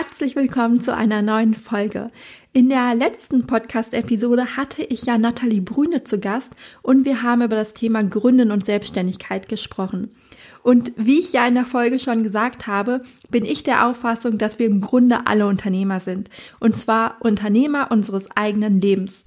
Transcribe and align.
Herzlich 0.00 0.36
willkommen 0.36 0.80
zu 0.80 0.94
einer 0.94 1.22
neuen 1.22 1.54
Folge. 1.54 2.06
In 2.52 2.68
der 2.68 2.94
letzten 2.94 3.48
Podcast-Episode 3.48 4.56
hatte 4.56 4.84
ich 4.84 5.06
ja 5.06 5.18
Nathalie 5.18 5.60
Brüne 5.60 6.04
zu 6.04 6.20
Gast 6.20 6.52
und 6.82 7.04
wir 7.04 7.24
haben 7.24 7.42
über 7.42 7.56
das 7.56 7.74
Thema 7.74 8.04
Gründen 8.04 8.52
und 8.52 8.64
Selbstständigkeit 8.64 9.48
gesprochen. 9.48 10.12
Und 10.62 10.92
wie 10.96 11.18
ich 11.18 11.32
ja 11.32 11.46
in 11.46 11.54
der 11.54 11.66
Folge 11.66 11.98
schon 11.98 12.22
gesagt 12.22 12.66
habe, 12.66 13.00
bin 13.30 13.44
ich 13.44 13.62
der 13.62 13.86
Auffassung, 13.86 14.38
dass 14.38 14.58
wir 14.58 14.66
im 14.66 14.80
Grunde 14.80 15.26
alle 15.26 15.46
Unternehmer 15.46 16.00
sind. 16.00 16.30
Und 16.60 16.76
zwar 16.76 17.16
Unternehmer 17.20 17.90
unseres 17.90 18.28
eigenen 18.36 18.80
Lebens. 18.80 19.24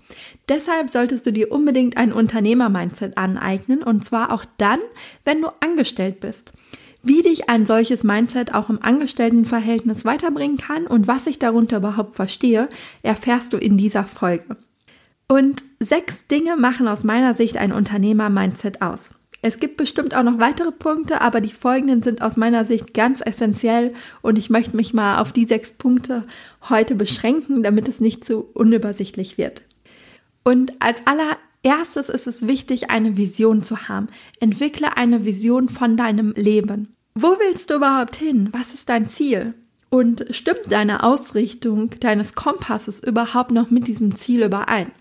Deshalb 0.49 0.89
solltest 0.89 1.25
du 1.25 1.31
dir 1.31 1.52
unbedingt 1.52 1.97
ein 1.97 2.13
Unternehmer-Mindset 2.13 3.17
aneignen 3.17 3.83
und 3.83 4.05
zwar 4.05 4.31
auch 4.31 4.45
dann, 4.57 4.79
wenn 5.25 5.41
du 5.41 5.49
angestellt 5.61 6.19
bist. 6.19 6.52
Wie 7.03 7.21
dich 7.21 7.49
ein 7.49 7.65
solches 7.65 8.03
Mindset 8.03 8.53
auch 8.53 8.69
im 8.69 8.81
Angestelltenverhältnis 8.81 10.05
weiterbringen 10.05 10.57
kann 10.57 10.85
und 10.85 11.07
was 11.07 11.25
ich 11.25 11.39
darunter 11.39 11.77
überhaupt 11.77 12.15
verstehe, 12.15 12.69
erfährst 13.02 13.53
du 13.53 13.57
in 13.57 13.75
dieser 13.75 14.03
Folge. 14.03 14.57
Und 15.27 15.63
sechs 15.79 16.27
Dinge 16.27 16.57
machen 16.57 16.87
aus 16.87 17.03
meiner 17.03 17.33
Sicht 17.33 17.57
ein 17.57 17.71
Unternehmer-Mindset 17.71 18.81
aus. 18.81 19.11
Es 19.44 19.59
gibt 19.59 19.78
bestimmt 19.78 20.16
auch 20.16 20.23
noch 20.23 20.39
weitere 20.39 20.72
Punkte, 20.72 21.22
aber 21.22 21.42
die 21.42 21.52
folgenden 21.52 22.03
sind 22.03 22.22
aus 22.22 22.38
meiner 22.38 22.64
Sicht 22.64 22.94
ganz 22.94 23.22
essentiell 23.22 23.94
und 24.22 24.38
ich 24.38 24.52
möchte 24.52 24.75
mich 24.75 24.94
mal 24.94 25.20
auf 25.20 25.31
die 25.31 25.45
sechs 25.45 25.72
Punkte 25.72 26.25
heute 26.70 26.94
beschränken, 26.94 27.64
damit 27.64 27.88
es 27.88 28.00
nicht 28.00 28.23
zu 28.23 28.45
unübersichtlich 28.53 29.39
wird. 29.39 29.64
Und 30.44 30.73
als 30.80 31.02
allererstes 31.08 32.09
ist 32.09 32.28
es 32.28 32.48
wichtig, 32.48 32.92
eine 32.92 33.17
Vision 33.17 33.64
zu 33.64 33.88
haben. 33.88 34.09
Entwickle 34.39 34.95
eine 34.95 35.25
Vision 35.25 35.70
von 35.70 35.98
deinem 35.98 36.33
Leben. 36.33 36.94
Wo 37.16 37.30
willst 37.39 37.72
du 37.72 37.76
überhaupt 37.76 38.16
hin? 38.16 38.50
Was 38.52 38.73
ist 38.73 38.89
dein 38.89 39.09
Ziel? 39.09 39.55
Und 39.89 40.26
stimmt 40.30 40.72
deine 40.72 41.03
Ausrichtung 41.03 41.89
deines 42.00 42.36
Kompasses 42.36 43.03
überhaupt 43.03 43.52
noch 43.52 43.72
mit 43.72 43.88
diesem 43.88 44.16
Ziel 44.16 44.44
überein? 44.44 44.92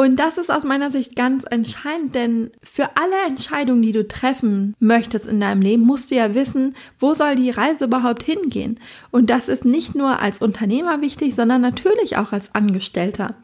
Und 0.00 0.14
das 0.14 0.38
ist 0.38 0.48
aus 0.48 0.62
meiner 0.62 0.92
Sicht 0.92 1.16
ganz 1.16 1.42
entscheidend, 1.50 2.14
denn 2.14 2.52
für 2.62 2.96
alle 2.96 3.26
Entscheidungen, 3.26 3.82
die 3.82 3.90
du 3.90 4.06
treffen 4.06 4.76
möchtest 4.78 5.26
in 5.26 5.40
deinem 5.40 5.60
Leben, 5.60 5.82
musst 5.82 6.12
du 6.12 6.14
ja 6.14 6.34
wissen, 6.34 6.76
wo 7.00 7.14
soll 7.14 7.34
die 7.34 7.50
Reise 7.50 7.86
überhaupt 7.86 8.22
hingehen. 8.22 8.78
Und 9.10 9.28
das 9.28 9.48
ist 9.48 9.64
nicht 9.64 9.96
nur 9.96 10.22
als 10.22 10.40
Unternehmer 10.40 11.00
wichtig, 11.00 11.34
sondern 11.34 11.62
natürlich 11.62 12.16
auch 12.16 12.30
als 12.30 12.54
Angestellter. 12.54 13.34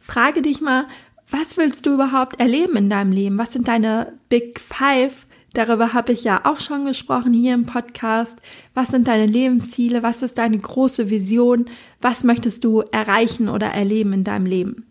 Frage 0.00 0.40
dich 0.40 0.62
mal, 0.62 0.86
was 1.30 1.58
willst 1.58 1.84
du 1.84 1.92
überhaupt 1.92 2.40
erleben 2.40 2.76
in 2.76 2.88
deinem 2.88 3.12
Leben? 3.12 3.36
Was 3.36 3.52
sind 3.52 3.68
deine 3.68 4.14
Big 4.30 4.60
Five? 4.60 5.26
Darüber 5.52 5.92
habe 5.92 6.12
ich 6.12 6.24
ja 6.24 6.40
auch 6.44 6.60
schon 6.60 6.86
gesprochen 6.86 7.34
hier 7.34 7.52
im 7.52 7.66
Podcast. 7.66 8.38
Was 8.72 8.88
sind 8.88 9.08
deine 9.08 9.26
Lebensziele? 9.26 10.02
Was 10.02 10.22
ist 10.22 10.38
deine 10.38 10.56
große 10.56 11.10
Vision? 11.10 11.66
Was 12.00 12.24
möchtest 12.24 12.64
du 12.64 12.80
erreichen 12.92 13.50
oder 13.50 13.66
erleben 13.66 14.14
in 14.14 14.24
deinem 14.24 14.46
Leben? 14.46 14.87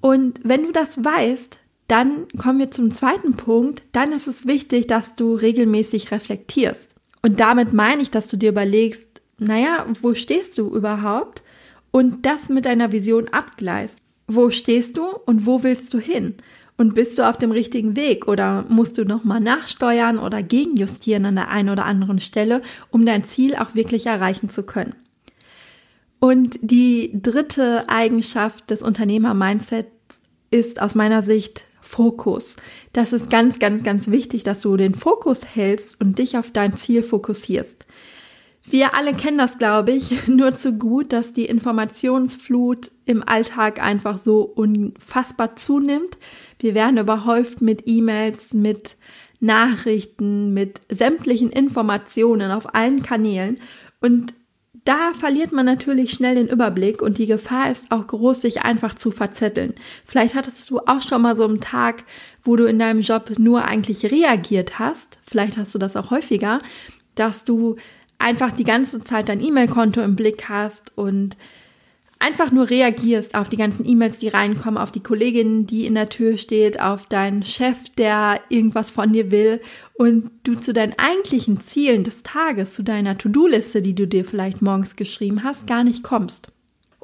Und 0.00 0.40
wenn 0.44 0.66
du 0.66 0.72
das 0.72 1.04
weißt, 1.04 1.58
dann 1.88 2.28
kommen 2.36 2.58
wir 2.58 2.70
zum 2.70 2.90
zweiten 2.90 3.34
Punkt. 3.34 3.82
Dann 3.92 4.12
ist 4.12 4.28
es 4.28 4.46
wichtig, 4.46 4.86
dass 4.86 5.14
du 5.14 5.34
regelmäßig 5.34 6.10
reflektierst. 6.12 6.88
Und 7.22 7.40
damit 7.40 7.72
meine 7.72 8.02
ich, 8.02 8.10
dass 8.10 8.28
du 8.28 8.36
dir 8.36 8.50
überlegst, 8.50 9.06
naja, 9.38 9.86
wo 10.00 10.14
stehst 10.14 10.58
du 10.58 10.68
überhaupt? 10.68 11.42
Und 11.90 12.26
das 12.26 12.48
mit 12.48 12.66
deiner 12.66 12.92
Vision 12.92 13.28
abgleist. 13.28 13.96
Wo 14.26 14.50
stehst 14.50 14.98
du 14.98 15.04
und 15.24 15.46
wo 15.46 15.62
willst 15.62 15.94
du 15.94 15.98
hin? 15.98 16.34
Und 16.76 16.94
bist 16.94 17.18
du 17.18 17.28
auf 17.28 17.38
dem 17.38 17.50
richtigen 17.50 17.96
Weg 17.96 18.28
oder 18.28 18.64
musst 18.68 18.98
du 18.98 19.04
nochmal 19.04 19.40
nachsteuern 19.40 20.18
oder 20.18 20.42
gegenjustieren 20.42 21.24
an 21.24 21.34
der 21.34 21.48
einen 21.48 21.70
oder 21.70 21.86
anderen 21.86 22.20
Stelle, 22.20 22.62
um 22.90 23.04
dein 23.04 23.24
Ziel 23.24 23.56
auch 23.56 23.74
wirklich 23.74 24.06
erreichen 24.06 24.48
zu 24.48 24.62
können? 24.62 24.94
Und 26.20 26.58
die 26.62 27.10
dritte 27.14 27.88
Eigenschaft 27.88 28.70
des 28.70 28.82
Unternehmer-Mindsets 28.82 29.88
ist 30.50 30.82
aus 30.82 30.94
meiner 30.94 31.22
Sicht 31.22 31.64
Fokus. 31.80 32.56
Das 32.92 33.12
ist 33.12 33.30
ganz, 33.30 33.58
ganz, 33.58 33.82
ganz 33.82 34.08
wichtig, 34.08 34.42
dass 34.42 34.60
du 34.60 34.76
den 34.76 34.94
Fokus 34.94 35.46
hältst 35.54 36.00
und 36.00 36.18
dich 36.18 36.36
auf 36.36 36.50
dein 36.50 36.76
Ziel 36.76 37.02
fokussierst. 37.02 37.86
Wir 38.70 38.94
alle 38.94 39.14
kennen 39.14 39.38
das, 39.38 39.58
glaube 39.58 39.92
ich, 39.92 40.26
nur 40.28 40.56
zu 40.56 40.74
gut, 40.74 41.12
dass 41.12 41.32
die 41.32 41.46
Informationsflut 41.46 42.90
im 43.06 43.26
Alltag 43.26 43.82
einfach 43.82 44.18
so 44.18 44.42
unfassbar 44.42 45.56
zunimmt. 45.56 46.18
Wir 46.58 46.74
werden 46.74 46.98
überhäuft 46.98 47.62
mit 47.62 47.84
E-Mails, 47.86 48.52
mit 48.52 48.96
Nachrichten, 49.40 50.52
mit 50.52 50.80
sämtlichen 50.90 51.50
Informationen 51.50 52.50
auf 52.50 52.74
allen 52.74 53.02
Kanälen. 53.02 53.58
Und 54.00 54.34
da 54.88 55.12
verliert 55.12 55.52
man 55.52 55.66
natürlich 55.66 56.12
schnell 56.12 56.36
den 56.36 56.48
Überblick 56.48 57.02
und 57.02 57.18
die 57.18 57.26
Gefahr 57.26 57.70
ist 57.70 57.92
auch 57.92 58.06
groß, 58.06 58.40
sich 58.40 58.62
einfach 58.62 58.94
zu 58.94 59.10
verzetteln. 59.10 59.74
Vielleicht 60.06 60.34
hattest 60.34 60.70
du 60.70 60.78
auch 60.78 61.02
schon 61.02 61.20
mal 61.20 61.36
so 61.36 61.44
einen 61.44 61.60
Tag, 61.60 62.04
wo 62.42 62.56
du 62.56 62.64
in 62.64 62.78
deinem 62.78 63.02
Job 63.02 63.30
nur 63.38 63.66
eigentlich 63.66 64.10
reagiert 64.10 64.78
hast. 64.78 65.18
Vielleicht 65.28 65.58
hast 65.58 65.74
du 65.74 65.78
das 65.78 65.94
auch 65.94 66.10
häufiger, 66.10 66.60
dass 67.16 67.44
du 67.44 67.76
einfach 68.18 68.50
die 68.50 68.64
ganze 68.64 69.04
Zeit 69.04 69.28
dein 69.28 69.42
E-Mail-Konto 69.42 70.00
im 70.00 70.16
Blick 70.16 70.48
hast 70.48 70.96
und 70.96 71.36
einfach 72.18 72.50
nur 72.50 72.70
reagierst 72.70 73.34
auf 73.34 73.48
die 73.48 73.56
ganzen 73.56 73.88
E-Mails, 73.88 74.18
die 74.18 74.28
reinkommen, 74.28 74.78
auf 74.78 74.90
die 74.90 75.02
Kollegin, 75.02 75.66
die 75.66 75.86
in 75.86 75.94
der 75.94 76.08
Tür 76.08 76.36
steht, 76.36 76.80
auf 76.80 77.06
deinen 77.06 77.42
Chef, 77.42 77.76
der 77.96 78.40
irgendwas 78.48 78.90
von 78.90 79.12
dir 79.12 79.30
will 79.30 79.60
und 79.94 80.30
du 80.42 80.54
zu 80.54 80.72
deinen 80.72 80.94
eigentlichen 80.98 81.60
Zielen 81.60 82.04
des 82.04 82.22
Tages, 82.22 82.72
zu 82.72 82.82
deiner 82.82 83.16
To-Do-Liste, 83.16 83.82
die 83.82 83.94
du 83.94 84.06
dir 84.06 84.24
vielleicht 84.24 84.62
morgens 84.62 84.96
geschrieben 84.96 85.44
hast, 85.44 85.66
gar 85.66 85.84
nicht 85.84 86.02
kommst. 86.02 86.48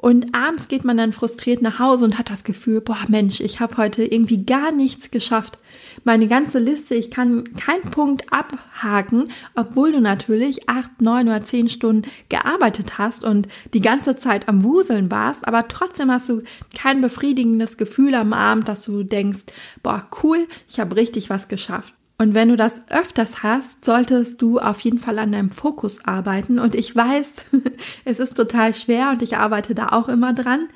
Und 0.05 0.35
abends 0.35 0.67
geht 0.67 0.85
man 0.85 0.97
dann 0.97 1.13
frustriert 1.13 1.63
nach 1.63 1.79
Hause 1.79 2.05
und 2.05 2.19
hat 2.19 2.29
das 2.29 2.43
Gefühl, 2.43 2.79
boah 2.79 2.99
Mensch, 3.07 3.39
ich 3.39 3.59
habe 3.59 3.77
heute 3.77 4.03
irgendwie 4.03 4.45
gar 4.45 4.71
nichts 4.71 5.09
geschafft. 5.09 5.57
Meine 6.03 6.27
ganze 6.27 6.59
Liste, 6.59 6.93
ich 6.93 7.09
kann 7.09 7.55
keinen 7.55 7.89
Punkt 7.89 8.31
abhaken, 8.31 9.29
obwohl 9.55 9.93
du 9.93 10.01
natürlich 10.01 10.69
acht, 10.69 11.01
neun 11.01 11.27
oder 11.27 11.43
zehn 11.43 11.69
Stunden 11.69 12.07
gearbeitet 12.29 12.99
hast 12.99 13.23
und 13.23 13.47
die 13.73 13.81
ganze 13.81 14.15
Zeit 14.15 14.47
am 14.47 14.63
Wuseln 14.63 15.09
warst, 15.09 15.47
aber 15.47 15.67
trotzdem 15.67 16.11
hast 16.11 16.29
du 16.29 16.43
kein 16.75 17.01
befriedigendes 17.01 17.75
Gefühl 17.75 18.13
am 18.13 18.33
Abend, 18.33 18.67
dass 18.67 18.85
du 18.85 19.01
denkst, 19.01 19.45
boah 19.81 20.07
cool, 20.21 20.47
ich 20.69 20.79
habe 20.79 20.97
richtig 20.97 21.31
was 21.31 21.47
geschafft. 21.47 21.95
Und 22.17 22.33
wenn 22.33 22.49
du 22.49 22.55
das 22.55 22.83
öfters 22.89 23.43
hast, 23.43 23.83
solltest 23.83 24.41
du 24.41 24.59
auf 24.59 24.79
jeden 24.79 24.99
Fall 24.99 25.19
an 25.19 25.33
deinem 25.33 25.51
Fokus 25.51 26.05
arbeiten. 26.05 26.59
Und 26.59 26.73
ich 26.73 26.95
weiß, 26.95 27.33
es 28.05 28.19
ist 28.19 28.35
total 28.37 28.73
schwer 28.73 29.09
und 29.09 29.21
ich 29.21 29.37
arbeite 29.37 29.75
da 29.75 29.89
auch 29.89 30.07
immer 30.07 30.33
dran. 30.33 30.69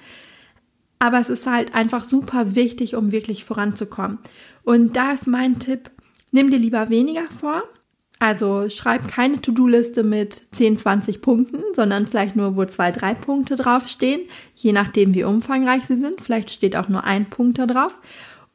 Aber 0.99 1.19
es 1.19 1.29
ist 1.29 1.47
halt 1.47 1.73
einfach 1.73 2.03
super 2.03 2.55
wichtig, 2.55 2.95
um 2.95 3.13
wirklich 3.13 3.45
voranzukommen. 3.45 4.19
Und 4.65 4.97
da 4.97 5.13
ist 5.13 5.27
mein 5.27 5.59
Tipp, 5.59 5.91
nimm 6.31 6.51
dir 6.51 6.59
lieber 6.59 6.89
weniger 6.89 7.23
vor. 7.39 7.63
Also 8.21 8.67
schreib 8.69 9.07
keine 9.07 9.41
To-Do-Liste 9.41 10.03
mit 10.03 10.41
10, 10.51 10.75
20 10.75 11.21
Punkten, 11.21 11.63
sondern 11.73 12.05
vielleicht 12.05 12.35
nur, 12.35 12.57
wo 12.57 12.65
zwei, 12.65 12.91
drei 12.91 13.13
Punkte 13.13 13.55
draufstehen, 13.55 14.23
je 14.55 14.73
nachdem, 14.73 15.13
wie 15.13 15.23
umfangreich 15.23 15.85
sie 15.85 15.97
sind. 15.97 16.19
Vielleicht 16.21 16.51
steht 16.51 16.75
auch 16.75 16.89
nur 16.89 17.05
ein 17.05 17.29
Punkt 17.29 17.59
da 17.59 17.65
drauf. 17.65 17.97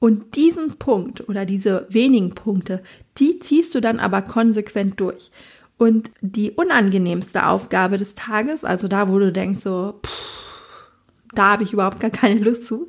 Und 0.05 0.37
diesen 0.37 0.77
Punkt 0.77 1.27
oder 1.31 1.47
diese 1.47 1.87
wenigen 1.89 2.35
Punkte, 2.35 2.83
die 3.17 3.39
ziehst 3.39 3.75
du 3.75 3.81
dann 3.81 3.99
aber 3.99 4.21
konsequent 4.21 5.01
durch. 5.01 5.31
Und 5.79 6.11
die 6.21 6.51
unangenehmste 6.51 7.47
Aufgabe 7.47 7.97
des 7.97 8.15
Tages, 8.15 8.67
also 8.67 8.87
da, 8.87 9.09
wo 9.09 9.19
du 9.19 9.33
denkst 9.33 9.63
so, 9.63 9.99
pff, 10.05 10.93
da 11.35 11.53
habe 11.53 11.63
ich 11.63 11.73
überhaupt 11.73 12.01
gar 12.01 12.11
keine 12.11 12.39
Lust 12.39 12.67
zu, 12.67 12.87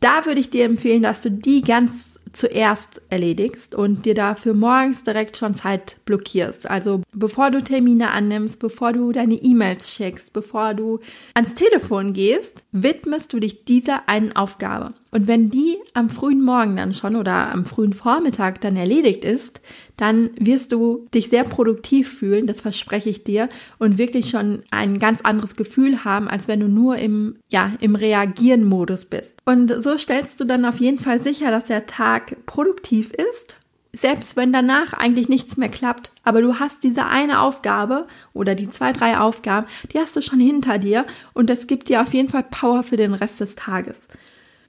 Da 0.00 0.26
würde 0.26 0.40
ich 0.40 0.50
dir 0.50 0.64
empfehlen, 0.64 1.02
dass 1.02 1.22
du 1.22 1.30
die 1.30 1.62
ganz 1.62 2.18
zuerst 2.32 3.00
erledigst 3.10 3.74
und 3.74 4.04
dir 4.04 4.14
dafür 4.14 4.54
morgens 4.54 5.02
direkt 5.02 5.36
schon 5.36 5.54
Zeit 5.54 5.96
blockierst. 6.04 6.68
Also 6.68 7.02
bevor 7.12 7.50
du 7.50 7.62
Termine 7.62 8.10
annimmst, 8.10 8.58
bevor 8.60 8.92
du 8.92 9.12
deine 9.12 9.34
E-Mails 9.34 9.94
checkst, 9.94 10.32
bevor 10.32 10.74
du 10.74 11.00
ans 11.34 11.54
Telefon 11.54 12.12
gehst, 12.12 12.62
widmest 12.72 13.32
du 13.32 13.40
dich 13.40 13.64
dieser 13.64 14.08
einen 14.08 14.34
Aufgabe. 14.34 14.94
Und 15.16 15.28
wenn 15.28 15.50
die 15.50 15.78
am 15.94 16.10
frühen 16.10 16.42
Morgen 16.42 16.76
dann 16.76 16.92
schon 16.92 17.16
oder 17.16 17.50
am 17.50 17.64
frühen 17.64 17.94
Vormittag 17.94 18.60
dann 18.60 18.76
erledigt 18.76 19.24
ist, 19.24 19.62
dann 19.96 20.30
wirst 20.38 20.72
du 20.72 21.06
dich 21.14 21.30
sehr 21.30 21.44
produktiv 21.44 22.18
fühlen, 22.18 22.46
das 22.46 22.60
verspreche 22.60 23.08
ich 23.08 23.24
dir, 23.24 23.48
und 23.78 23.96
wirklich 23.96 24.28
schon 24.28 24.62
ein 24.70 24.98
ganz 24.98 25.22
anderes 25.22 25.56
Gefühl 25.56 26.04
haben, 26.04 26.28
als 26.28 26.48
wenn 26.48 26.60
du 26.60 26.68
nur 26.68 26.98
im, 26.98 27.36
ja, 27.48 27.72
im 27.80 27.94
Reagieren-Modus 27.94 29.06
bist. 29.06 29.34
Und 29.46 29.72
so 29.82 29.96
stellst 29.96 30.38
du 30.40 30.44
dann 30.44 30.66
auf 30.66 30.80
jeden 30.80 30.98
Fall 30.98 31.20
sicher, 31.20 31.50
dass 31.50 31.64
der 31.64 31.86
Tag 31.86 32.25
produktiv 32.46 33.12
ist 33.12 33.56
selbst 33.96 34.36
wenn 34.36 34.52
danach 34.52 34.92
eigentlich 34.92 35.28
nichts 35.28 35.56
mehr 35.56 35.68
klappt, 35.68 36.10
aber 36.22 36.42
du 36.42 36.58
hast 36.58 36.82
diese 36.82 37.06
eine 37.06 37.40
Aufgabe 37.40 38.06
oder 38.34 38.54
die 38.54 38.70
zwei, 38.70 38.92
drei 38.92 39.18
Aufgaben, 39.18 39.66
die 39.92 39.98
hast 39.98 40.14
du 40.14 40.20
schon 40.20 40.40
hinter 40.40 40.78
dir 40.78 41.06
und 41.32 41.48
das 41.48 41.66
gibt 41.66 41.88
dir 41.88 42.02
auf 42.02 42.12
jeden 42.12 42.28
Fall 42.28 42.44
Power 42.44 42.82
für 42.82 42.96
den 42.96 43.14
Rest 43.14 43.40
des 43.40 43.54
Tages. 43.54 44.06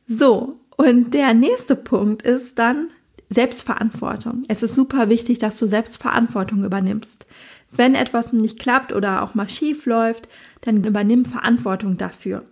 So, 0.07 0.59
und 0.77 1.13
der 1.13 1.33
nächste 1.33 1.75
Punkt 1.75 2.21
ist 2.21 2.57
dann 2.57 2.87
Selbstverantwortung. 3.29 4.43
Es 4.47 4.63
ist 4.63 4.75
super 4.75 5.09
wichtig, 5.09 5.39
dass 5.39 5.59
du 5.59 5.67
Selbstverantwortung 5.67 6.63
übernimmst. 6.63 7.25
Wenn 7.71 7.95
etwas 7.95 8.31
nicht 8.31 8.59
klappt 8.59 8.93
oder 8.93 9.23
auch 9.23 9.35
mal 9.35 9.49
schief 9.49 9.85
läuft, 9.85 10.29
dann 10.61 10.83
übernimm 10.85 11.25
Verantwortung 11.25 11.97
dafür. 11.97 12.43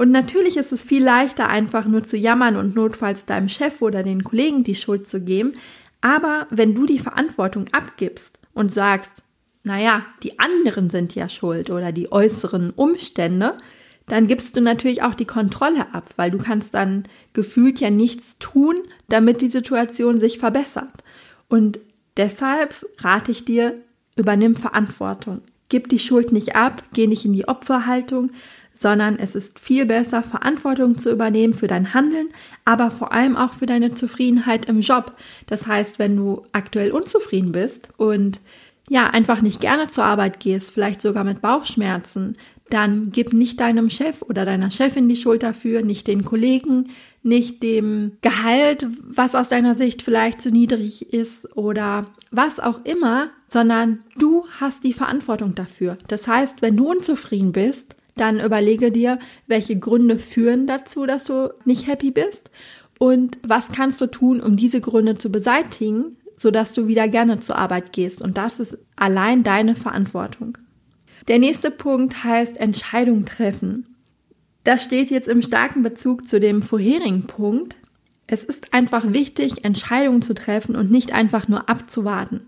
Und 0.00 0.12
natürlich 0.12 0.56
ist 0.56 0.72
es 0.72 0.82
viel 0.82 1.04
leichter, 1.04 1.50
einfach 1.50 1.84
nur 1.84 2.02
zu 2.02 2.16
jammern 2.16 2.56
und 2.56 2.74
notfalls 2.74 3.26
deinem 3.26 3.50
Chef 3.50 3.82
oder 3.82 4.02
den 4.02 4.24
Kollegen 4.24 4.64
die 4.64 4.74
Schuld 4.74 5.06
zu 5.06 5.20
geben. 5.20 5.52
Aber 6.00 6.46
wenn 6.48 6.74
du 6.74 6.86
die 6.86 6.98
Verantwortung 6.98 7.66
abgibst 7.72 8.38
und 8.54 8.72
sagst, 8.72 9.22
naja, 9.62 10.06
die 10.22 10.38
anderen 10.38 10.88
sind 10.88 11.14
ja 11.14 11.28
schuld 11.28 11.68
oder 11.68 11.92
die 11.92 12.10
äußeren 12.10 12.70
Umstände, 12.70 13.58
dann 14.06 14.26
gibst 14.26 14.56
du 14.56 14.62
natürlich 14.62 15.02
auch 15.02 15.14
die 15.14 15.26
Kontrolle 15.26 15.92
ab, 15.92 16.08
weil 16.16 16.30
du 16.30 16.38
kannst 16.38 16.72
dann 16.72 17.04
gefühlt 17.34 17.78
ja 17.78 17.90
nichts 17.90 18.36
tun, 18.38 18.76
damit 19.10 19.42
die 19.42 19.50
Situation 19.50 20.18
sich 20.18 20.38
verbessert. 20.38 21.04
Und 21.46 21.78
deshalb 22.16 22.86
rate 23.00 23.32
ich 23.32 23.44
dir, 23.44 23.74
übernimm 24.16 24.56
Verantwortung. 24.56 25.42
Gib 25.68 25.90
die 25.90 25.98
Schuld 25.98 26.32
nicht 26.32 26.56
ab, 26.56 26.82
geh 26.94 27.06
nicht 27.06 27.26
in 27.26 27.34
die 27.34 27.46
Opferhaltung, 27.46 28.30
sondern 28.80 29.18
es 29.18 29.34
ist 29.34 29.60
viel 29.60 29.84
besser, 29.84 30.22
Verantwortung 30.22 30.96
zu 30.96 31.10
übernehmen 31.10 31.52
für 31.52 31.66
dein 31.66 31.92
Handeln, 31.92 32.28
aber 32.64 32.90
vor 32.90 33.12
allem 33.12 33.36
auch 33.36 33.52
für 33.52 33.66
deine 33.66 33.94
Zufriedenheit 33.94 34.64
im 34.66 34.80
Job. 34.80 35.12
Das 35.46 35.66
heißt, 35.66 35.98
wenn 35.98 36.16
du 36.16 36.46
aktuell 36.52 36.90
unzufrieden 36.90 37.52
bist 37.52 37.90
und 37.98 38.40
ja, 38.88 39.08
einfach 39.08 39.42
nicht 39.42 39.60
gerne 39.60 39.88
zur 39.88 40.04
Arbeit 40.04 40.40
gehst, 40.40 40.70
vielleicht 40.70 41.02
sogar 41.02 41.24
mit 41.24 41.42
Bauchschmerzen, 41.42 42.38
dann 42.70 43.10
gib 43.12 43.34
nicht 43.34 43.60
deinem 43.60 43.90
Chef 43.90 44.22
oder 44.22 44.46
deiner 44.46 44.70
Chefin 44.70 45.10
die 45.10 45.16
Schuld 45.16 45.42
dafür, 45.42 45.82
nicht 45.82 46.06
den 46.06 46.24
Kollegen, 46.24 46.88
nicht 47.22 47.62
dem 47.62 48.12
Gehalt, 48.22 48.86
was 49.02 49.34
aus 49.34 49.50
deiner 49.50 49.74
Sicht 49.74 50.00
vielleicht 50.00 50.40
zu 50.40 50.50
niedrig 50.50 51.12
ist 51.12 51.54
oder 51.54 52.06
was 52.30 52.60
auch 52.60 52.82
immer, 52.86 53.28
sondern 53.46 54.04
du 54.16 54.46
hast 54.58 54.84
die 54.84 54.94
Verantwortung 54.94 55.54
dafür. 55.54 55.98
Das 56.08 56.26
heißt, 56.26 56.62
wenn 56.62 56.78
du 56.78 56.90
unzufrieden 56.90 57.52
bist, 57.52 57.96
dann 58.20 58.40
überlege 58.40 58.90
dir, 58.92 59.18
welche 59.46 59.78
Gründe 59.78 60.18
führen 60.18 60.66
dazu, 60.66 61.06
dass 61.06 61.24
du 61.24 61.52
nicht 61.64 61.86
happy 61.86 62.10
bist 62.10 62.50
und 62.98 63.38
was 63.42 63.68
kannst 63.68 64.00
du 64.00 64.06
tun, 64.06 64.40
um 64.40 64.56
diese 64.56 64.80
Gründe 64.80 65.16
zu 65.16 65.32
beseitigen, 65.32 66.16
sodass 66.36 66.72
du 66.72 66.86
wieder 66.86 67.08
gerne 67.08 67.40
zur 67.40 67.56
Arbeit 67.56 67.92
gehst. 67.92 68.22
Und 68.22 68.36
das 68.36 68.60
ist 68.60 68.78
allein 68.96 69.42
deine 69.42 69.74
Verantwortung. 69.74 70.58
Der 71.28 71.38
nächste 71.38 71.70
Punkt 71.70 72.24
heißt 72.24 72.56
Entscheidung 72.56 73.24
treffen. 73.24 73.96
Das 74.64 74.82
steht 74.84 75.10
jetzt 75.10 75.28
im 75.28 75.42
starken 75.42 75.82
Bezug 75.82 76.28
zu 76.28 76.40
dem 76.40 76.62
vorherigen 76.62 77.26
Punkt. 77.26 77.76
Es 78.26 78.42
ist 78.42 78.72
einfach 78.74 79.12
wichtig, 79.12 79.64
Entscheidungen 79.64 80.22
zu 80.22 80.34
treffen 80.34 80.76
und 80.76 80.90
nicht 80.90 81.12
einfach 81.12 81.48
nur 81.48 81.68
abzuwarten. 81.68 82.42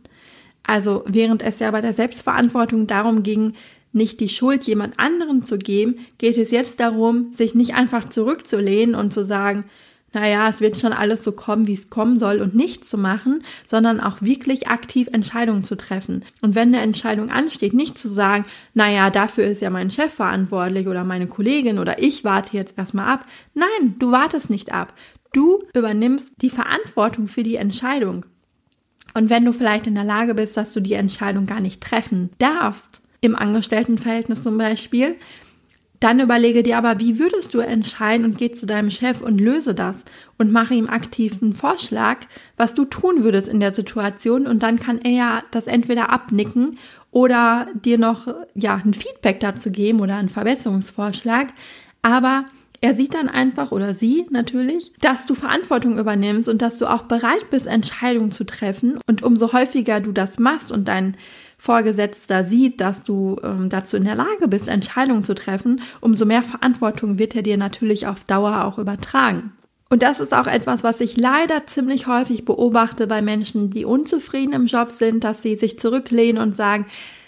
Also 0.63 1.05
während 1.07 1.43
es 1.43 1.59
ja 1.59 1.71
bei 1.71 1.81
der 1.81 1.95
Selbstverantwortung 1.95 2.87
darum 2.87 3.23
ging, 3.23 3.55
nicht 3.93 4.21
die 4.21 4.29
Schuld 4.29 4.65
jemand 4.65 4.99
anderen 4.99 5.45
zu 5.45 5.59
geben, 5.59 5.97
geht 6.19 6.39
es 6.39 6.51
jetzt 6.51 6.81
darum, 6.81 7.33
sich 7.35 7.55
nicht 7.55 7.75
einfach 7.75 8.09
zurückzulehnen 8.09 8.95
und 8.95 9.13
zu 9.13 9.25
sagen, 9.25 9.65
naja, 10.13 10.49
es 10.49 10.61
wird 10.61 10.77
schon 10.77 10.93
alles 10.93 11.25
so 11.25 11.33
kommen, 11.33 11.67
wie 11.67 11.73
es 11.73 11.89
kommen 11.89 12.19
soll 12.19 12.41
und 12.41 12.55
nichts 12.55 12.91
zu 12.91 12.99
machen, 12.99 13.43
sondern 13.67 14.01
auch 14.01 14.21
wirklich 14.21 14.69
aktiv 14.69 15.09
Entscheidungen 15.11 15.65
zu 15.65 15.75
treffen. 15.75 16.25
Und 16.43 16.55
wenn 16.55 16.69
eine 16.69 16.83
Entscheidung 16.83 17.31
ansteht, 17.31 17.73
nicht 17.73 17.97
zu 17.97 18.09
sagen, 18.09 18.45
naja, 18.75 19.11
dafür 19.11 19.47
ist 19.47 19.63
ja 19.63 19.71
mein 19.71 19.91
Chef 19.91 20.13
verantwortlich 20.13 20.87
oder 20.87 21.05
meine 21.05 21.27
Kollegin 21.27 21.79
oder 21.79 22.03
ich 22.03 22.25
warte 22.25 22.57
jetzt 22.57 22.77
erstmal 22.77 23.09
ab. 23.09 23.27
Nein, 23.55 23.97
du 23.99 24.11
wartest 24.11 24.51
nicht 24.51 24.73
ab. 24.73 24.93
Du 25.33 25.65
übernimmst 25.75 26.35
die 26.43 26.51
Verantwortung 26.51 27.27
für 27.27 27.43
die 27.43 27.57
Entscheidung. 27.57 28.27
Und 29.15 29.31
wenn 29.31 29.45
du 29.45 29.53
vielleicht 29.53 29.87
in 29.87 29.95
der 29.95 30.05
Lage 30.05 30.35
bist, 30.35 30.57
dass 30.57 30.73
du 30.73 30.81
die 30.81 30.95
Entscheidung 30.95 31.47
gar 31.47 31.61
nicht 31.61 31.81
treffen 31.81 32.31
darfst, 32.39 33.02
im 33.23 33.35
Angestelltenverhältnis 33.35 34.43
zum 34.43 34.59
Beispiel, 34.59 35.17
dann 36.03 36.19
überlege 36.19 36.65
dir 36.65 36.79
aber, 36.79 36.99
wie 36.99 37.21
würdest 37.21 37.55
du 37.55 37.61
entscheiden 37.61 38.27
und 38.27 38.37
geh 38.37 38.51
zu 38.51 38.67
deinem 38.67 38.91
Chef 38.91 39.21
und 39.21 39.41
löse 39.41 39.73
das 39.73 40.05
und 40.37 40.51
mache 40.51 40.75
ihm 40.75 40.89
aktiv 40.89 41.41
einen 41.41 41.55
Vorschlag, 41.55 42.19
was 42.57 42.75
du 42.75 42.85
tun 42.85 43.23
würdest 43.23 43.47
in 43.47 43.61
der 43.61 43.73
Situation 43.73 44.49
und 44.49 44.65
dann 44.65 44.81
kann 44.81 45.01
er 45.01 45.13
ja 45.13 45.43
das 45.53 45.69
entweder 45.69 46.11
abnicken 46.11 46.77
oder 47.13 47.69
dir 47.85 47.99
noch 47.99 48.27
ja 48.55 48.83
ein 48.85 48.95
Feedback 48.95 49.39
dazu 49.39 49.71
geben 49.71 50.01
oder 50.01 50.17
einen 50.17 50.29
Verbesserungsvorschlag, 50.29 51.55
aber 52.03 52.47
er 52.85 52.97
sieht 52.97 53.15
dann 53.15 53.29
einfach 53.29 53.71
oder 53.71 53.95
sie 53.95 54.27
natürlich, 54.31 54.93
dass 55.01 55.25
du 55.27 55.37
Verantwortung 55.37 56.01
übernimmst 56.01 56.49
und 56.49 56.61
dass 56.61 56.79
du 56.79 56.87
auch 56.87 57.03
bereit 57.03 57.49
bist, 57.49 57.69
Entscheidungen 57.69 58.33
zu 58.33 58.43
treffen. 58.43 58.99
Und 59.07 59.23
umso 59.23 59.53
häufiger 59.53 60.01
du 60.01 60.11
das 60.11 60.41
machst 60.41 60.73
und 60.73 60.89
dein 60.89 61.17
Vorgesetzter 61.63 62.45
sieht, 62.45 62.81
dass 62.81 63.05
du 63.05 63.37
ähm, 63.45 63.69
dazu 63.69 63.97
in 63.97 64.03
der 64.03 64.17
Lage 64.17 64.49
bist, 64.49 64.67
Entscheidungen 64.67 65.23
zu 65.23 65.33
treffen, 65.33 65.81
umso 66.01 66.25
mehr 66.25 66.43
Verantwortung 66.43 67.21
wird 67.21 67.37
er 67.37 67.43
dir 67.43 67.57
natürlich 67.57 68.09
auf 68.09 68.25
Dauer 68.25 68.65
auch 68.65 68.79
übertragen. 68.79 69.53
Und 69.89 70.03
das 70.03 70.19
ist 70.19 70.35
auch 70.35 70.49
etwas, 70.49 70.83
was 70.83 71.01
ich 71.01 71.17
leider 71.17 71.65
ziemlich 71.69 72.09
häufig 72.09 72.45
beobachte 72.45 73.07
bei 73.07 73.23
Menschen, 73.23 73.71
die 73.71 73.85
unzufrieden 73.85 74.55
im 74.55 74.67
Job 74.67 74.91
sind, 74.91 75.23
dass 75.23 75.41
sie 75.43 75.55
sich 75.55 75.79
zurücklehnen 75.79 76.43
und 76.43 76.57
sagen, 76.57 76.87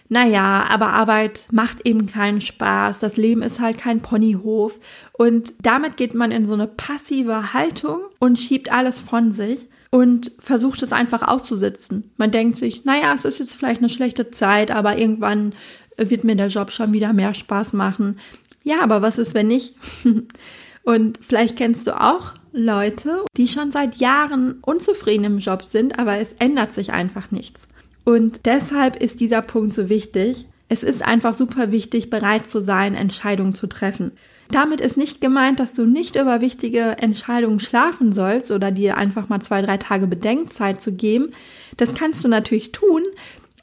naja, 0.09 0.67
aber 0.69 0.95
Arbeit 0.95 1.47
macht 1.53 1.87
eben 1.87 2.09
keinen 2.09 2.41
Spaß, 2.41 2.99
das 2.99 3.17
Leben 3.17 3.41
ist 3.41 3.61
halt 3.61 3.79
kein 3.79 4.01
Ponyhof. 4.01 4.81
Und 5.13 5.55
damit 5.63 5.97
geht 5.97 6.15
man 6.15 6.33
in 6.33 6.49
so 6.49 6.55
eine 6.55 6.67
passive 6.67 7.53
Haltung 7.53 8.01
und 8.19 8.41
schiebt 8.41 8.73
alles 8.73 9.01
von 9.01 9.33
sich 9.33 9.69
und 9.95 10.33
versucht 10.41 10.83
es 10.83 10.93
einfach 10.93 11.23
auszusitzen. 11.23 12.11
Man 12.17 12.33
denkt 12.33 12.57
sich, 12.57 12.85
naja, 12.85 13.15
es 13.15 13.25
ist 13.25 13.39
jetzt 13.39 13.55
vielleicht 13.55 13.79
eine 13.79 13.89
schlechte 13.89 14.33
Zeit, 14.33 14.73
aber 14.73 14.99
irgendwann 14.99 15.53
wird 15.97 16.25
mir 16.25 16.35
der 16.35 16.49
Job 16.49 16.73
schon 16.73 16.93
wieder 16.93 17.13
mehr 17.13 17.33
Spaß 17.33 17.75
machen. 17.75 18.19
Ja, 18.65 18.81
aber 18.81 19.03
was 19.03 19.19
ist, 19.19 19.35
wenn 19.35 19.47
nicht? 19.47 19.77
Und 20.83 21.21
vielleicht 21.23 21.57
kennst 21.57 21.87
du 21.87 21.97
auch 22.01 22.35
Leute, 22.51 23.25
die 23.37 23.47
schon 23.47 23.71
seit 23.71 23.95
Jahren 23.99 24.59
unzufrieden 24.63 25.27
im 25.27 25.39
Job 25.39 25.63
sind, 25.63 25.97
aber 25.97 26.19
es 26.19 26.33
ändert 26.41 26.75
sich 26.75 26.93
einfach 26.93 27.31
nichts. 27.31 27.69
Und 28.05 28.47
deshalb 28.47 29.01
ist 29.01 29.21
dieser 29.21 29.43
Punkt 29.43 29.75
so 29.75 29.89
wichtig. 29.89 30.49
Es 30.69 30.83
ist 30.83 31.07
einfach 31.07 31.35
super 31.35 31.71
wichtig, 31.71 32.11
bereit 32.11 32.51
zu 32.51 32.61
sein, 32.61 32.97
Entscheidungen 32.97 33.55
zu 33.55 33.69
treffen. 33.69 34.11
Damit 34.51 34.81
ist 34.81 34.97
nicht 34.97 35.21
gemeint, 35.21 35.59
dass 35.59 35.75
du 35.75 35.85
nicht 35.85 36.17
über 36.17 36.41
wichtige 36.41 36.99
Entscheidungen 36.99 37.61
schlafen 37.61 38.13
sollst 38.13 38.51
oder 38.51 38.71
dir 38.71 38.97
einfach 38.97 39.29
mal 39.29 39.41
zwei, 39.41 39.63
drei 39.63 39.79
Tage 39.79 40.07
Bedenkzeit 40.07 40.81
zu 40.81 40.93
geben. 40.93 41.31
Das 41.77 41.95
kannst 41.95 42.25
du 42.25 42.29
natürlich 42.29 42.73
tun, 42.73 43.03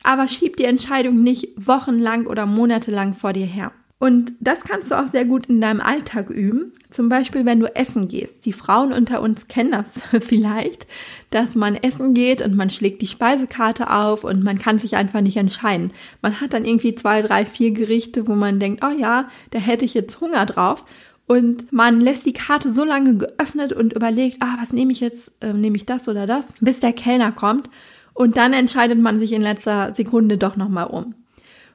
aber 0.03 0.27
schieb 0.27 0.57
die 0.57 0.65
Entscheidung 0.65 1.21
nicht 1.23 1.49
wochenlang 1.55 2.25
oder 2.25 2.45
monatelang 2.45 3.13
vor 3.13 3.33
dir 3.33 3.45
her. 3.45 3.71
Und 4.01 4.33
das 4.39 4.61
kannst 4.61 4.89
du 4.89 4.95
auch 4.99 5.05
sehr 5.05 5.25
gut 5.25 5.45
in 5.45 5.61
deinem 5.61 5.79
Alltag 5.79 6.31
üben. 6.31 6.71
Zum 6.89 7.07
Beispiel, 7.07 7.45
wenn 7.45 7.59
du 7.59 7.67
essen 7.75 8.07
gehst. 8.07 8.45
Die 8.45 8.51
Frauen 8.51 8.93
unter 8.93 9.21
uns 9.21 9.45
kennen 9.45 9.73
das 9.73 10.01
vielleicht, 10.25 10.87
dass 11.29 11.53
man 11.53 11.75
essen 11.75 12.15
geht 12.15 12.41
und 12.41 12.55
man 12.55 12.71
schlägt 12.71 13.03
die 13.03 13.07
Speisekarte 13.07 13.91
auf 13.91 14.23
und 14.23 14.43
man 14.43 14.57
kann 14.57 14.79
sich 14.79 14.95
einfach 14.95 15.21
nicht 15.21 15.37
entscheiden. 15.37 15.93
Man 16.23 16.41
hat 16.41 16.55
dann 16.55 16.65
irgendwie 16.65 16.95
zwei, 16.95 17.21
drei, 17.21 17.45
vier 17.45 17.69
Gerichte, 17.73 18.27
wo 18.27 18.33
man 18.33 18.59
denkt, 18.59 18.83
oh 18.83 18.99
ja, 18.99 19.29
da 19.51 19.59
hätte 19.59 19.85
ich 19.85 19.93
jetzt 19.93 20.19
Hunger 20.19 20.47
drauf. 20.47 20.83
Und 21.27 21.71
man 21.71 22.01
lässt 22.01 22.25
die 22.25 22.33
Karte 22.33 22.73
so 22.73 22.83
lange 22.83 23.17
geöffnet 23.17 23.71
und 23.71 23.93
überlegt, 23.93 24.37
ah, 24.39 24.55
was 24.59 24.73
nehme 24.73 24.93
ich 24.93 24.99
jetzt? 24.99 25.31
Ähm, 25.41 25.61
nehme 25.61 25.77
ich 25.77 25.85
das 25.85 26.09
oder 26.09 26.25
das? 26.25 26.47
Bis 26.59 26.79
der 26.79 26.93
Kellner 26.93 27.31
kommt. 27.31 27.69
Und 28.15 28.37
dann 28.37 28.53
entscheidet 28.53 28.97
man 28.97 29.19
sich 29.19 29.31
in 29.31 29.43
letzter 29.43 29.93
Sekunde 29.93 30.39
doch 30.39 30.55
nochmal 30.55 30.87
um. 30.87 31.13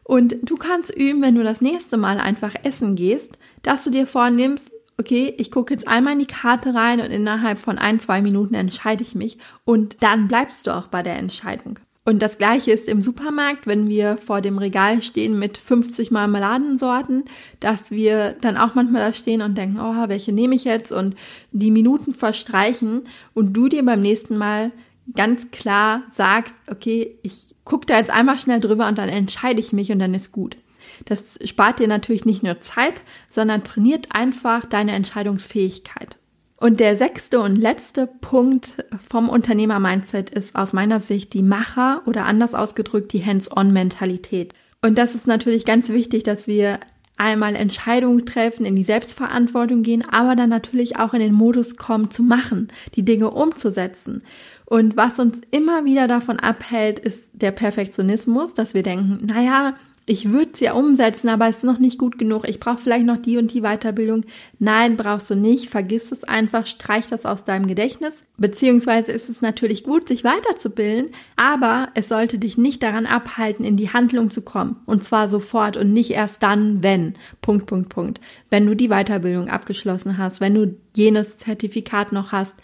Und 0.07 0.37
du 0.41 0.55
kannst 0.55 0.95
üben, 0.95 1.21
wenn 1.21 1.35
du 1.35 1.43
das 1.43 1.61
nächste 1.61 1.97
Mal 1.97 2.21
einfach 2.21 2.55
essen 2.63 2.95
gehst, 2.95 3.39
dass 3.63 3.83
du 3.83 3.91
dir 3.91 4.07
vornimmst, 4.07 4.71
okay, 4.99 5.35
ich 5.37 5.51
gucke 5.51 5.75
jetzt 5.75 5.89
einmal 5.89 6.13
in 6.13 6.21
die 6.21 6.27
Karte 6.27 6.75
rein 6.75 7.01
und 7.01 7.11
innerhalb 7.11 7.59
von 7.59 7.77
ein, 7.77 7.99
zwei 7.99 8.23
Minuten 8.23 8.55
entscheide 8.55 9.03
ich 9.03 9.17
mich 9.17 9.37
und 9.65 9.97
dann 10.05 10.29
bleibst 10.29 10.69
du 10.69 10.77
auch 10.77 10.87
bei 10.87 11.03
der 11.03 11.17
Entscheidung. 11.17 11.81
Und 12.05 12.23
das 12.23 12.39
gleiche 12.39 12.71
ist 12.71 12.89
im 12.89 13.03
Supermarkt, 13.03 13.67
wenn 13.67 13.89
wir 13.89 14.17
vor 14.17 14.41
dem 14.41 14.59
Regal 14.59 15.03
stehen 15.03 15.41
mit 15.41 15.59
50 15.59 16.13
Marmeladensorten, 16.13 17.25
dass 17.59 17.91
wir 17.91 18.37
dann 18.41 18.57
auch 18.57 18.77
manchmal 18.77 19.09
da 19.09 19.13
stehen 19.13 19.43
und 19.43 19.59
denken, 19.59 19.81
oh, 19.81 20.09
welche 20.09 20.33
nehme 20.33 20.55
ich 20.55 20.63
jetzt? 20.63 20.93
Und 20.93 21.17
die 21.51 21.73
Minuten 21.73 22.15
verstreichen 22.15 23.03
und 23.35 23.55
du 23.55 23.69
dir 23.69 23.85
beim 23.85 24.03
nächsten 24.03 24.39
Mal 24.39 24.71
ganz 25.17 25.51
klar 25.51 26.05
sagst, 26.13 26.55
okay, 26.71 27.19
ich 27.25 27.56
gucke 27.67 27.85
da 27.85 27.99
jetzt 27.99 28.11
einmal 28.11 28.39
schnell 28.39 28.61
drüber 28.61 28.89
und 28.89 28.97
dann 28.97 29.11
entscheide 29.11 29.61
ich 29.61 29.75
mich 29.75 29.93
und 29.93 29.99
dann 29.99 30.15
ist 30.15 30.33
gut. 30.33 30.57
Das 31.05 31.39
spart 31.45 31.81
dir 31.81 31.89
natürlich 31.89 32.25
nicht 32.25 32.43
nur 32.43 32.63
Zeit, 32.63 33.03
sondern 33.29 33.65
trainiert 33.65 34.09
einfach 34.13 34.65
deine 34.65 34.93
Entscheidungsfähigkeit. 34.93 36.17
Und 36.59 36.81
der 36.81 36.97
sechste 36.97 37.41
und 37.41 37.57
letzte 37.57 38.07
Punkt 38.07 38.83
vom 39.07 39.29
Unternehmer-Mindset 39.29 40.31
ist 40.31 40.57
aus 40.57 40.73
meiner 40.73 41.01
Sicht 41.01 41.35
die 41.35 41.43
Macher 41.43 42.01
oder 42.07 42.25
anders 42.25 42.55
ausgedrückt 42.55 43.13
die 43.13 43.25
Hands-on-Mentalität. 43.25 44.55
Und 44.81 44.97
das 44.97 45.15
ist 45.15 45.27
natürlich 45.27 45.67
ganz 45.67 45.91
wichtig, 45.91 46.23
dass 46.23 46.47
wir 46.47 46.81
einmal 47.19 47.55
Entscheidungen 47.57 48.27
treffen, 48.27 48.67
in 48.67 48.77
die 48.77 48.85
Selbstverantwortung 48.85 49.83
gehen, 49.83 50.05
aber 50.09 50.37
dann 50.37 50.51
natürlich 50.51 50.99
auch 50.99 51.15
in 51.15 51.21
den 51.21 51.33
Modus 51.33 51.77
kommen 51.77 52.11
zu 52.11 52.23
machen, 52.23 52.69
die 52.95 53.05
Dinge 53.05 53.31
umzusetzen. 53.31 54.23
Und 54.67 54.97
was 54.97 55.19
uns 55.19 55.41
immer 55.51 55.85
wieder 55.85 56.09
davon 56.09 56.39
abhält, 56.39 56.99
ist 56.99 57.29
der 57.33 57.53
Perfektionismus, 57.53 58.53
dass 58.53 58.75
wir 58.75 58.83
denken, 58.83 59.25
naja, 59.25 59.77
ich 60.09 60.31
würde 60.31 60.53
es 60.55 60.61
ja 60.61 60.73
umsetzen, 60.73 61.29
aber 61.29 61.49
es 61.49 61.57
ist 61.57 61.65
noch 61.65 61.81
nicht 61.81 61.99
gut 61.99 62.17
genug. 62.17 62.49
Ich 62.49 62.61
brauche 62.61 62.79
vielleicht 62.79 63.05
noch 63.05 63.17
die 63.17 63.39
und 63.39 63.53
die 63.53 63.63
Weiterbildung. 63.63 64.25
Nein, 64.61 64.97
brauchst 64.97 65.29
du 65.31 65.35
nicht. 65.35 65.69
Vergiss 65.69 66.13
es 66.13 66.23
einfach, 66.23 66.67
streich 66.67 67.09
das 67.09 67.27
aus 67.27 67.45
deinem 67.45 67.67
Gedächtnis. 67.67 68.23
Beziehungsweise 68.37 69.11
ist 69.11 69.29
es 69.29 69.41
natürlich 69.41 69.83
gut, 69.83 70.07
sich 70.07 70.23
weiterzubilden, 70.23 71.11
aber 71.35 71.89
es 71.95 72.09
sollte 72.09 72.39
dich 72.39 72.57
nicht 72.57 72.85
daran 72.85 73.07
abhalten, 73.07 73.65
in 73.65 73.77
die 73.77 73.93
Handlung 73.93 74.31
zu 74.31 74.43
kommen. 74.43 74.77
Und 74.87 75.03
zwar 75.03 75.29
sofort 75.29 75.77
und 75.77 75.93
nicht 75.93 76.13
erst 76.13 76.41
dann, 76.41 76.85
wenn. 76.85 77.15
Punkt, 77.43 77.67
Punkt, 77.67 77.89
Punkt. 77.89 78.21
Wenn 78.49 78.65
du 78.65 78.77
die 78.77 78.89
Weiterbildung 78.89 79.49
abgeschlossen 79.49 80.19
hast, 80.19 80.41
wenn 80.41 80.55
du 80.55 80.77
jenes 80.95 81.37
Zertifikat 81.39 82.13
noch 82.13 82.31
hast, 82.31 82.55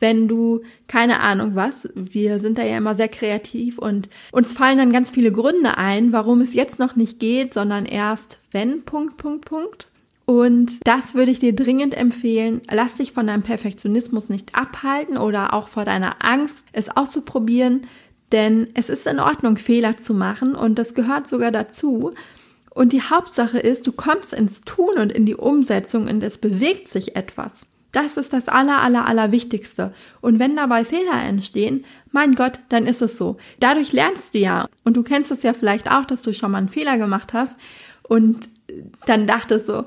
wenn 0.00 0.28
du 0.28 0.62
keine 0.88 1.20
Ahnung 1.20 1.54
was, 1.54 1.88
wir 1.94 2.38
sind 2.38 2.58
da 2.58 2.62
ja 2.62 2.76
immer 2.76 2.94
sehr 2.94 3.08
kreativ 3.08 3.78
und 3.78 4.08
uns 4.32 4.52
fallen 4.52 4.78
dann 4.78 4.92
ganz 4.92 5.10
viele 5.10 5.32
Gründe 5.32 5.78
ein, 5.78 6.12
warum 6.12 6.40
es 6.40 6.54
jetzt 6.54 6.78
noch 6.78 6.96
nicht 6.96 7.18
geht, 7.18 7.54
sondern 7.54 7.86
erst 7.86 8.38
wenn, 8.52 8.82
Punkt, 8.82 9.16
Punkt, 9.16 9.44
Punkt. 9.46 9.88
Und 10.26 10.80
das 10.84 11.14
würde 11.14 11.30
ich 11.30 11.38
dir 11.38 11.54
dringend 11.54 11.96
empfehlen. 11.96 12.60
Lass 12.70 12.96
dich 12.96 13.12
von 13.12 13.28
deinem 13.28 13.42
Perfektionismus 13.42 14.28
nicht 14.28 14.54
abhalten 14.54 15.18
oder 15.18 15.54
auch 15.54 15.68
vor 15.68 15.84
deiner 15.84 16.16
Angst, 16.24 16.64
es 16.72 16.94
auszuprobieren, 16.94 17.86
denn 18.32 18.66
es 18.74 18.90
ist 18.90 19.06
in 19.06 19.20
Ordnung, 19.20 19.56
Fehler 19.56 19.96
zu 19.98 20.14
machen 20.14 20.56
und 20.56 20.78
das 20.80 20.94
gehört 20.94 21.28
sogar 21.28 21.52
dazu. 21.52 22.12
Und 22.70 22.92
die 22.92 23.02
Hauptsache 23.02 23.58
ist, 23.58 23.86
du 23.86 23.92
kommst 23.92 24.34
ins 24.34 24.62
Tun 24.62 24.98
und 24.98 25.12
in 25.12 25.24
die 25.24 25.36
Umsetzung 25.36 26.08
und 26.08 26.22
es 26.22 26.38
bewegt 26.38 26.88
sich 26.88 27.16
etwas. 27.16 27.64
Das 27.96 28.18
ist 28.18 28.34
das 28.34 28.50
aller, 28.50 28.82
aller, 28.82 29.08
aller 29.08 29.32
Wichtigste. 29.32 29.90
Und 30.20 30.38
wenn 30.38 30.54
dabei 30.54 30.84
Fehler 30.84 31.22
entstehen, 31.26 31.82
mein 32.12 32.34
Gott, 32.34 32.60
dann 32.68 32.86
ist 32.86 33.00
es 33.00 33.16
so. 33.16 33.38
Dadurch 33.58 33.94
lernst 33.94 34.34
du 34.34 34.38
ja. 34.38 34.66
Und 34.84 34.98
du 34.98 35.02
kennst 35.02 35.30
es 35.30 35.42
ja 35.42 35.54
vielleicht 35.54 35.90
auch, 35.90 36.04
dass 36.04 36.20
du 36.20 36.34
schon 36.34 36.50
mal 36.50 36.58
einen 36.58 36.68
Fehler 36.68 36.98
gemacht 36.98 37.32
hast 37.32 37.56
und 38.02 38.50
dann 39.06 39.26
dachtest 39.26 39.66
so, 39.66 39.86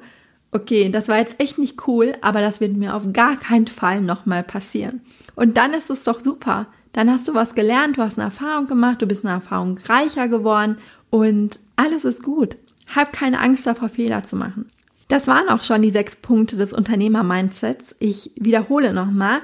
okay, 0.51 0.89
das 0.89 1.07
war 1.07 1.19
jetzt 1.19 1.39
echt 1.39 1.59
nicht 1.59 1.87
cool, 1.87 2.13
aber 2.21 2.41
das 2.41 2.59
wird 2.59 2.75
mir 2.75 2.95
auf 2.95 3.03
gar 3.13 3.37
keinen 3.37 3.67
Fall 3.67 4.01
nochmal 4.01 4.41
passieren. 4.41 5.01
Und 5.35 5.57
dann 5.57 5.75
ist 5.75 5.91
es 5.91 6.03
doch 6.03 6.19
super. 6.19 6.65
Dann 6.93 7.11
hast 7.11 7.27
du 7.27 7.35
was 7.35 7.53
gelernt, 7.53 7.97
du 7.97 8.01
hast 8.01 8.17
eine 8.17 8.25
Erfahrung 8.25 8.65
gemacht, 8.65 9.03
du 9.03 9.05
bist 9.05 9.23
eine 9.23 9.35
Erfahrung 9.35 9.77
reicher 9.85 10.27
geworden 10.27 10.79
und 11.11 11.59
alles 11.75 12.05
ist 12.05 12.23
gut. 12.23 12.57
Hab 12.95 13.13
keine 13.13 13.39
Angst 13.39 13.67
davor, 13.67 13.89
Fehler 13.89 14.23
zu 14.23 14.35
machen. 14.35 14.71
Das 15.09 15.27
waren 15.27 15.49
auch 15.49 15.63
schon 15.63 15.81
die 15.81 15.89
sechs 15.89 16.15
Punkte 16.15 16.55
des 16.55 16.71
Unternehmer-Mindsets. 16.71 17.95
Ich 17.99 18.31
wiederhole 18.39 18.93
nochmal. 18.93 19.41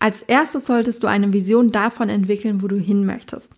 Als 0.00 0.22
erstes 0.22 0.66
solltest 0.66 1.02
du 1.02 1.06
eine 1.06 1.32
Vision 1.32 1.70
davon 1.70 2.08
entwickeln, 2.08 2.60
wo 2.62 2.68
du 2.68 2.76
hin 2.76 3.06
möchtest. 3.06 3.48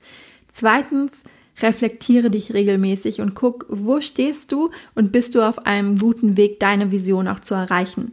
Zweitens, 0.53 1.23
reflektiere 1.63 2.31
dich 2.31 2.53
regelmäßig 2.53 3.23
und 3.23 3.35
guck, 3.35 3.65
wo 3.71 4.03
stehst 4.03 4.53
du 4.53 4.71
und 4.95 5.13
bist 5.13 5.35
du 5.35 5.41
auf 5.41 5.65
einem 5.67 5.99
guten 5.99 6.37
Weg, 6.37 6.61
deine 6.61 6.91
Vision 6.93 7.27
auch 7.27 7.41
zu 7.41 7.55
erreichen. 7.55 8.13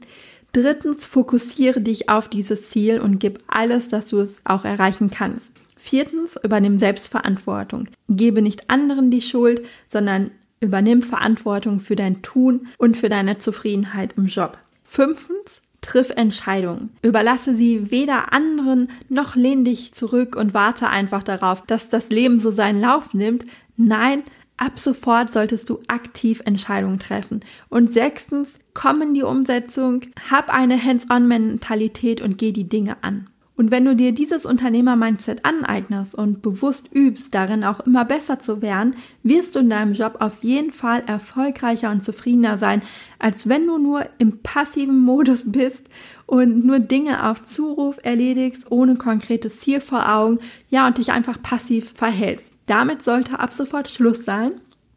Drittens, 0.53 1.05
fokussiere 1.05 1.81
dich 1.81 2.07
auf 2.07 2.29
dieses 2.29 2.69
Ziel 2.69 3.01
und 3.01 3.19
gib 3.19 3.43
alles, 3.47 3.89
dass 3.89 4.07
du 4.07 4.19
es 4.19 4.41
auch 4.45 4.63
erreichen 4.63 5.09
kannst. 5.09 5.51
Viertens, 5.75 6.37
übernimm 6.41 6.77
Selbstverantwortung. 6.77 7.89
Gebe 8.07 8.41
nicht 8.41 8.69
anderen 8.69 9.11
die 9.11 9.21
Schuld, 9.21 9.65
sondern 9.89 10.31
Übernimm 10.63 11.03
Verantwortung 11.03 11.79
für 11.79 11.95
dein 11.95 12.21
Tun 12.21 12.67
und 12.77 12.97
für 12.97 13.09
deine 13.09 13.37
Zufriedenheit 13.37 14.13
im 14.17 14.27
Job. 14.27 14.57
Fünftens, 14.85 15.61
triff 15.81 16.09
Entscheidungen. 16.11 16.91
Überlasse 17.01 17.55
sie 17.55 17.91
weder 17.91 18.33
anderen 18.33 18.89
noch 19.09 19.35
lehn 19.35 19.65
dich 19.65 19.93
zurück 19.93 20.35
und 20.35 20.53
warte 20.53 20.89
einfach 20.89 21.23
darauf, 21.23 21.61
dass 21.65 21.89
das 21.89 22.09
Leben 22.09 22.39
so 22.39 22.51
seinen 22.51 22.79
Lauf 22.79 23.13
nimmt. 23.13 23.45
Nein, 23.75 24.23
ab 24.57 24.79
sofort 24.79 25.31
solltest 25.31 25.69
du 25.69 25.79
aktiv 25.87 26.41
Entscheidungen 26.45 26.99
treffen. 26.99 27.41
Und 27.69 27.91
sechstens, 27.91 28.53
komm 28.73 29.01
in 29.01 29.13
die 29.13 29.23
Umsetzung, 29.23 30.01
hab 30.31 30.53
eine 30.53 30.81
Hands-on-Mentalität 30.81 32.21
und 32.21 32.37
geh 32.37 32.53
die 32.53 32.69
Dinge 32.69 33.03
an. 33.03 33.29
Und 33.55 33.69
wenn 33.69 33.85
du 33.85 33.95
dir 33.95 34.13
dieses 34.13 34.47
Unternehmer-Mindset 34.47 35.45
aneignest 35.45 36.15
und 36.15 36.41
bewusst 36.41 36.89
übst, 36.91 37.35
darin 37.35 37.63
auch 37.63 37.81
immer 37.81 38.03
besser 38.03 38.39
zu 38.39 38.63
werden, 38.63 38.95
wirst 39.21 39.53
du 39.53 39.59
in 39.59 39.69
deinem 39.69 39.93
Job 39.93 40.17
auf 40.19 40.37
jeden 40.41 40.71
Fall 40.71 41.03
erfolgreicher 41.05 41.91
und 41.91 42.03
zufriedener 42.03 42.57
sein, 42.57 42.81
als 43.19 43.47
wenn 43.47 43.67
du 43.67 43.77
nur 43.77 44.07
im 44.17 44.39
passiven 44.39 44.99
Modus 44.99 45.43
bist 45.51 45.83
und 46.25 46.65
nur 46.65 46.79
Dinge 46.79 47.29
auf 47.29 47.43
Zuruf 47.43 47.99
erledigst, 48.01 48.71
ohne 48.71 48.95
konkretes 48.95 49.59
Ziel 49.59 49.81
vor 49.81 50.11
Augen, 50.11 50.39
ja, 50.69 50.87
und 50.87 50.97
dich 50.97 51.11
einfach 51.11 51.41
passiv 51.41 51.93
verhältst. 51.93 52.51
Damit 52.65 53.03
sollte 53.03 53.39
ab 53.39 53.51
sofort 53.51 53.89
Schluss 53.89 54.23
sein. 54.23 54.53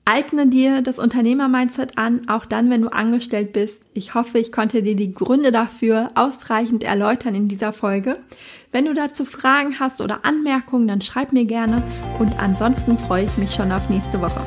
Eigne 0.08 0.46
dir 0.46 0.82
das 0.82 1.00
Unternehmer-Mindset 1.00 1.98
an, 1.98 2.28
auch 2.28 2.46
dann, 2.46 2.70
wenn 2.70 2.82
du 2.82 2.92
angestellt 2.92 3.52
bist. 3.52 3.82
Ich 3.92 4.14
hoffe, 4.14 4.38
ich 4.38 4.52
konnte 4.52 4.84
dir 4.84 4.94
die 4.94 5.12
Gründe 5.12 5.50
dafür 5.50 6.12
ausreichend 6.14 6.84
erläutern 6.84 7.34
in 7.34 7.48
dieser 7.48 7.72
Folge. 7.72 8.18
Wenn 8.70 8.84
du 8.84 8.94
dazu 8.94 9.24
Fragen 9.24 9.80
hast 9.80 10.00
oder 10.00 10.24
Anmerkungen, 10.24 10.86
dann 10.86 11.00
schreib 11.00 11.32
mir 11.32 11.44
gerne 11.44 11.82
und 12.20 12.38
ansonsten 12.38 13.00
freue 13.00 13.24
ich 13.24 13.36
mich 13.36 13.52
schon 13.52 13.72
auf 13.72 13.88
nächste 13.88 14.20
Woche. 14.20 14.46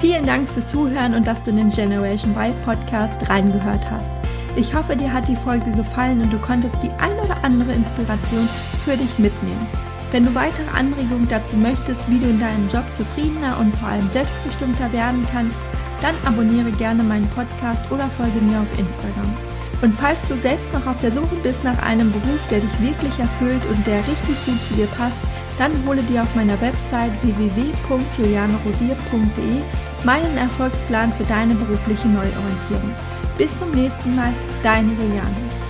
Vielen 0.00 0.24
Dank 0.24 0.48
fürs 0.48 0.68
Zuhören 0.70 1.14
und 1.14 1.26
dass 1.26 1.42
du 1.42 1.50
in 1.50 1.56
den 1.56 1.70
Generation 1.70 2.36
Y 2.36 2.54
Podcast 2.64 3.28
reingehört 3.28 3.90
hast. 3.90 4.06
Ich 4.54 4.72
hoffe, 4.72 4.94
dir 4.94 5.12
hat 5.12 5.26
die 5.26 5.34
Folge 5.34 5.72
gefallen 5.72 6.22
und 6.22 6.32
du 6.32 6.38
konntest 6.38 6.76
die 6.80 6.90
ein 7.00 7.18
oder 7.18 7.42
andere 7.42 7.72
Inspiration 7.72 8.48
für 8.84 8.96
dich 8.96 9.18
mitnehmen. 9.18 9.66
Wenn 10.12 10.26
du 10.26 10.34
weitere 10.34 10.68
Anregungen 10.76 11.26
dazu 11.26 11.56
möchtest, 11.56 12.06
wie 12.10 12.18
du 12.18 12.26
in 12.26 12.38
deinem 12.38 12.68
Job 12.68 12.84
zufriedener 12.92 13.58
und 13.58 13.74
vor 13.76 13.88
allem 13.88 14.10
selbstbestimmter 14.10 14.92
werden 14.92 15.26
kannst, 15.32 15.56
dann 16.02 16.14
abonniere 16.26 16.70
gerne 16.72 17.02
meinen 17.02 17.26
Podcast 17.28 17.90
oder 17.90 18.10
folge 18.10 18.42
mir 18.42 18.60
auf 18.60 18.78
Instagram. 18.78 19.34
Und 19.80 19.98
falls 19.98 20.18
du 20.28 20.36
selbst 20.36 20.70
noch 20.74 20.86
auf 20.86 20.98
der 21.00 21.14
Suche 21.14 21.36
bist 21.42 21.64
nach 21.64 21.80
einem 21.82 22.12
Beruf, 22.12 22.46
der 22.50 22.60
dich 22.60 22.78
wirklich 22.80 23.18
erfüllt 23.18 23.64
und 23.66 23.86
der 23.86 24.00
richtig 24.00 24.44
gut 24.44 24.62
zu 24.66 24.74
dir 24.74 24.86
passt, 24.86 25.20
dann 25.58 25.72
hole 25.86 26.02
dir 26.02 26.22
auf 26.22 26.34
meiner 26.34 26.60
Website 26.60 27.12
www.julianerosier.de 27.22 29.62
meinen 30.04 30.36
Erfolgsplan 30.36 31.10
für 31.14 31.24
deine 31.24 31.54
berufliche 31.54 32.08
Neuorientierung. 32.08 32.94
Bis 33.38 33.58
zum 33.58 33.70
nächsten 33.70 34.14
Mal, 34.14 34.34
deine 34.62 34.92
Juliane. 34.92 35.61